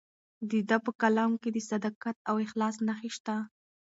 [0.49, 3.35] د ده په کلام کې د صداقت او اخلاص نښې شته.